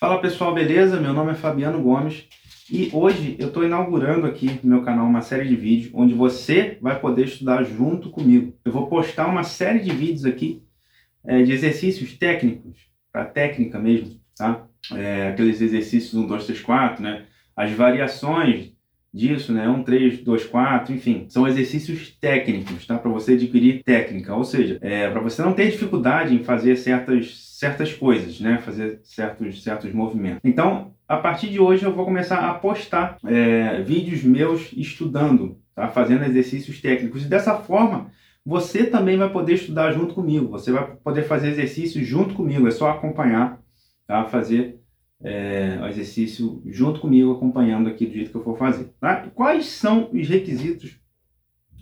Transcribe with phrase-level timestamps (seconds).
[0.00, 0.98] Fala pessoal, beleza?
[0.98, 2.26] Meu nome é Fabiano Gomes
[2.70, 6.78] e hoje eu estou inaugurando aqui no meu canal uma série de vídeos onde você
[6.80, 8.58] vai poder estudar junto comigo.
[8.64, 10.64] Eu vou postar uma série de vídeos aqui
[11.22, 12.78] é, de exercícios técnicos,
[13.12, 14.66] para técnica mesmo, tá?
[14.94, 17.26] É, aqueles exercícios 1, 2, 3, 4, né?
[17.54, 18.72] As variações
[19.12, 19.68] disso, né?
[19.68, 22.96] 1, 3, 2, 4, enfim, são exercícios técnicos, tá?
[22.96, 27.56] Para você adquirir técnica, ou seja, é, para você não ter dificuldade em fazer certas,
[27.58, 28.58] certas coisas, né?
[28.58, 30.40] Fazer certos, certos movimentos.
[30.44, 35.88] Então, a partir de hoje eu vou começar a postar é, vídeos meus estudando, tá?
[35.88, 37.24] Fazendo exercícios técnicos.
[37.24, 38.12] E dessa forma,
[38.46, 40.48] você também vai poder estudar junto comigo.
[40.48, 42.66] Você vai poder fazer exercícios junto comigo.
[42.68, 43.60] É só acompanhar,
[44.06, 44.24] tá?
[44.24, 44.80] Fazer
[45.22, 48.92] é, o exercício junto comigo, acompanhando aqui do jeito que eu for fazer.
[48.98, 49.28] Tá?
[49.34, 50.98] Quais são os requisitos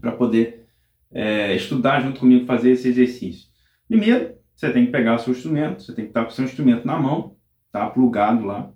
[0.00, 0.66] para poder
[1.10, 3.48] é, estudar junto comigo, fazer esse exercício?
[3.88, 6.44] Primeiro, você tem que pegar o seu instrumento, você tem que estar com o seu
[6.44, 7.36] instrumento na mão,
[7.70, 8.72] tá plugado lá,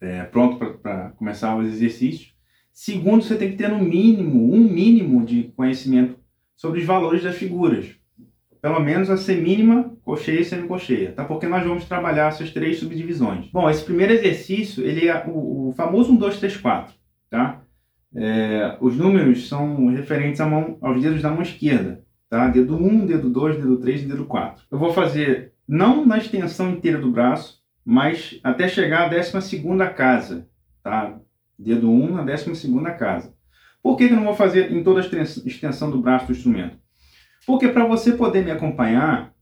[0.00, 2.34] é, pronto para começar os exercícios.
[2.72, 6.18] Segundo, você tem que ter no mínimo, um mínimo de conhecimento
[6.56, 7.94] sobre os valores das figuras
[8.64, 11.22] pelo menos a ser mínima, cocheia e semicocheia, tá?
[11.22, 13.50] Porque nós vamos trabalhar essas três subdivisões.
[13.52, 16.94] Bom, esse primeiro exercício, ele é o, o famoso 1, 2, 3, 4,
[17.28, 17.60] tá?
[18.16, 22.48] É, os números são referentes à mão, aos dedos da mão esquerda, tá?
[22.48, 24.64] Dedo 1, dedo 2, dedo 3 e dedo 4.
[24.70, 29.60] Eu vou fazer não na extensão inteira do braço, mas até chegar à 12
[29.94, 30.48] casa,
[30.82, 31.18] tá?
[31.58, 32.50] Dedo 1 na 12
[32.98, 33.34] casa.
[33.82, 36.82] Por que, que eu não vou fazer em toda a extensão do braço do instrumento?
[37.46, 39.34] Porque para você poder me acompanhar,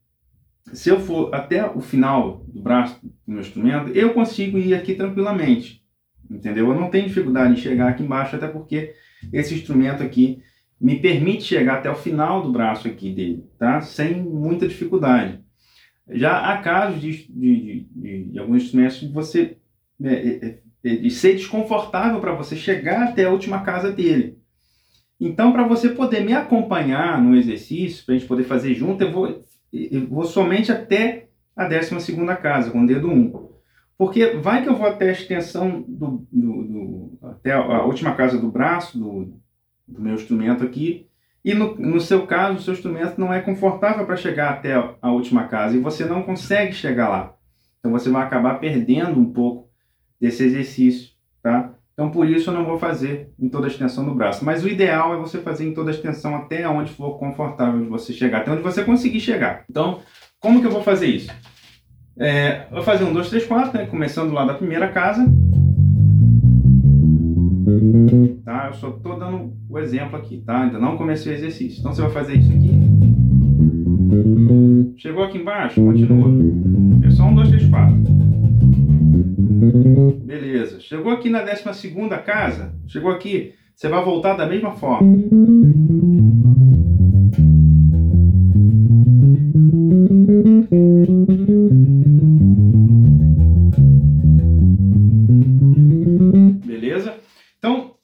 [0.73, 4.95] se eu for até o final do braço do meu instrumento, eu consigo ir aqui
[4.95, 5.83] tranquilamente.
[6.31, 6.69] Entendeu?
[6.69, 8.95] Eu não tenho dificuldade em chegar aqui embaixo, até porque
[9.33, 10.43] esse instrumento aqui
[10.81, 13.81] me permite chegar até o final do braço aqui dele, tá?
[13.81, 15.41] Sem muita dificuldade.
[16.09, 19.59] Já há casos de, de, de, de alguns instrumentos de você
[20.03, 24.42] é, é, é, de ser desconfortável para você chegar até a última casa dele.
[25.25, 29.13] Então, para você poder me acompanhar no exercício, para a gente poder fazer junto, eu
[29.13, 33.49] vou, eu vou somente até a 12 casa, com o dedo 1.
[33.97, 38.37] Porque vai que eu vou até a extensão do, do, do até a última casa
[38.37, 39.41] do braço do,
[39.87, 41.07] do meu instrumento aqui,
[41.45, 45.13] e no, no, seu caso, o seu instrumento não é confortável para chegar até a
[45.13, 47.37] última casa e você não consegue chegar lá.
[47.79, 49.69] Então você vai acabar perdendo um pouco
[50.21, 51.75] desse exercício, tá?
[51.93, 54.45] Então, por isso, eu não vou fazer em toda a extensão do braço.
[54.45, 57.89] Mas o ideal é você fazer em toda a extensão até onde for confortável de
[57.89, 59.65] você chegar, até onde você conseguir chegar.
[59.69, 60.01] Então,
[60.41, 61.31] como que eu vou fazer isso?
[62.19, 63.87] É, vou fazer um, dois, três, quatro, né?
[63.87, 65.25] começando lá da primeira casa.
[68.45, 68.69] Tá?
[68.69, 70.63] Eu só estou dando o exemplo aqui, tá?
[70.63, 71.81] Ainda não comecei o exercício.
[71.81, 72.71] Então, você vai fazer isso aqui.
[74.97, 75.83] Chegou aqui embaixo?
[75.83, 76.29] Continua.
[77.07, 77.97] É só um, dois, três, quatro.
[80.83, 81.63] Chegou aqui na 12
[82.25, 85.17] casa, chegou aqui, você vai voltar da mesma forma.
[96.67, 97.17] Beleza?
[97.59, 97.95] Então,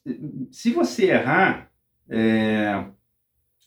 [0.52, 1.70] se você errar,
[2.08, 2.84] é,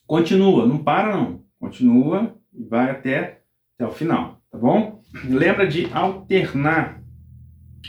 [0.07, 1.43] continua, não para não.
[1.59, 3.41] Continua e vai até,
[3.75, 5.01] até o final, tá bom?
[5.25, 7.00] Lembra de alternar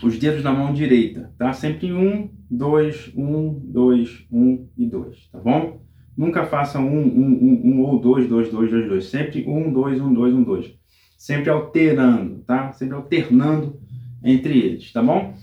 [0.03, 1.53] os dedos da mão direita, tá?
[1.53, 5.83] Sempre um, dois, um, dois, um e dois, tá bom?
[6.17, 9.05] Nunca faça um, um, um, um ou dois, dois, dois, dois, dois.
[9.07, 10.75] Sempre um, dois, um, dois, um, dois.
[11.17, 12.73] Sempre alterando, tá?
[12.73, 13.81] Sempre alternando
[14.25, 15.35] entre eles, tá bom?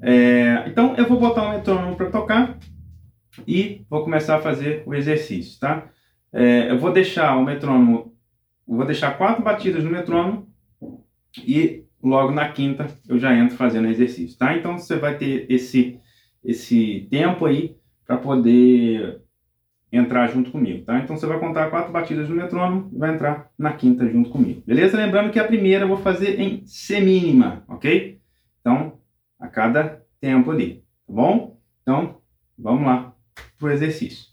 [0.00, 2.58] É, então, eu vou botar o metrônomo para tocar
[3.46, 5.88] e vou começar a fazer o exercício, tá?
[6.32, 8.14] É, eu vou deixar o metrônomo,
[8.66, 10.48] vou deixar quatro batidas no metrônomo
[11.38, 14.56] e logo na quinta eu já entro fazendo exercício, tá?
[14.56, 15.98] Então você vai ter esse,
[16.44, 19.20] esse tempo aí para poder
[19.92, 20.98] entrar junto comigo, tá?
[20.98, 24.62] Então você vai contar quatro batidas no metrônomo e vai entrar na quinta junto comigo,
[24.66, 24.96] beleza?
[24.96, 28.20] Lembrando que a primeira eu vou fazer em semínima, ok?
[28.60, 28.98] Então,
[29.38, 31.58] a cada tempo ali, tá bom?
[31.82, 32.20] Então,
[32.58, 33.14] vamos lá
[33.58, 34.30] pro exercício.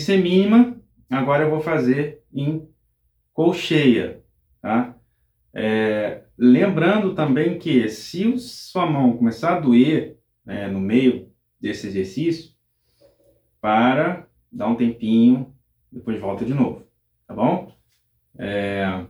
[0.00, 0.76] Semínima,
[1.08, 2.68] agora eu vou fazer em
[3.32, 4.20] colcheia,
[4.60, 4.96] tá?
[5.54, 11.30] É, lembrando também que se sua mão começar a doer né, no meio
[11.60, 12.50] desse exercício,
[13.60, 15.54] para, dá um tempinho,
[15.90, 16.84] depois volta de novo,
[17.24, 17.72] tá bom?
[18.36, 19.06] É,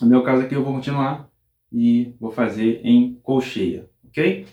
[0.00, 1.28] no meu caso aqui eu vou continuar
[1.72, 4.46] e vou fazer em colcheia, ok?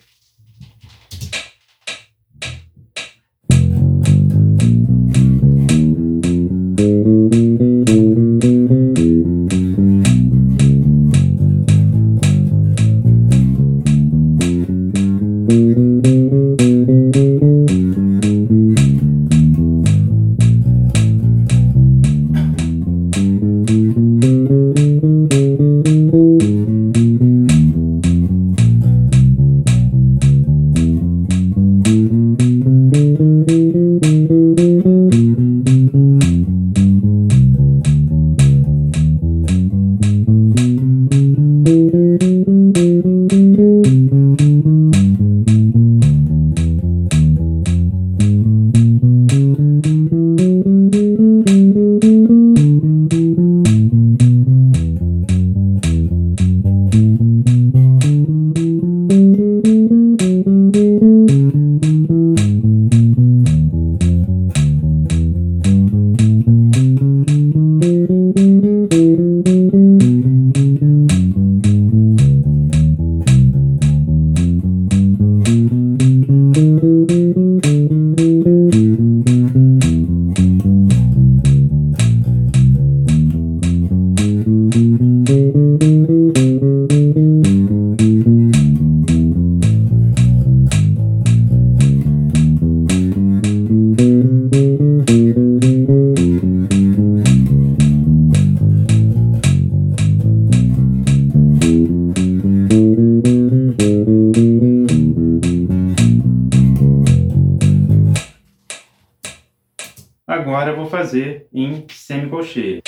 [110.56, 112.82] Agora eu vou fazer em semicolcheia.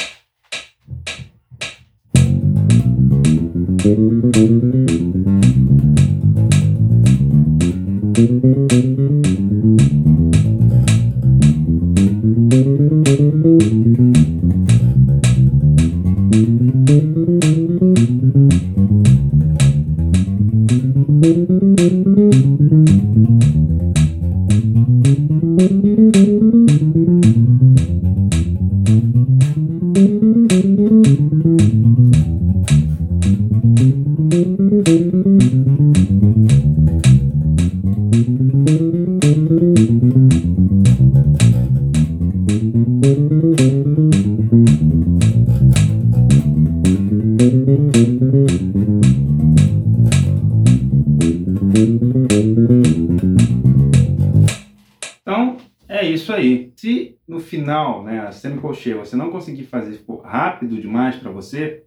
[55.21, 55.57] Então,
[55.87, 56.73] é isso aí.
[56.75, 61.85] Se no final, né, a semicolcheia, você não conseguir fazer rápido demais para você,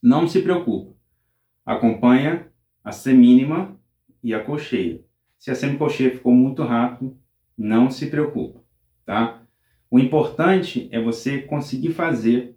[0.00, 0.94] não se preocupe.
[1.66, 2.46] Acompanha
[2.84, 3.76] a semínima
[4.22, 5.02] e a colcheia.
[5.44, 7.18] Se a semicolcheia ficou muito rápido,
[7.54, 8.60] não se preocupe,
[9.04, 9.42] tá?
[9.90, 12.56] O importante é você conseguir fazer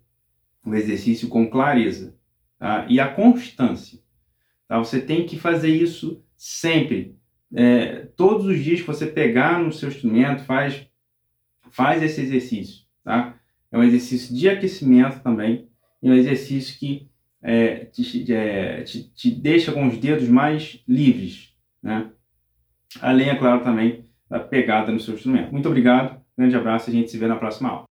[0.65, 2.15] o exercício com clareza
[2.57, 2.87] tá?
[2.89, 3.99] e a constância.
[4.69, 4.77] Tá?
[4.77, 7.17] Você tem que fazer isso sempre.
[7.53, 10.87] É, todos os dias que você pegar no seu instrumento, faz,
[11.69, 12.85] faz esse exercício.
[13.03, 13.37] Tá?
[13.69, 15.67] É um exercício de aquecimento também,
[16.01, 17.09] e um exercício que
[17.41, 21.53] é, te, é, te, te, deixa com os dedos mais livres.
[21.83, 22.13] Né?
[23.01, 25.51] Além, é claro, também da pegada no seu instrumento.
[25.51, 27.85] Muito obrigado, grande abraço e a gente se vê na próxima aula.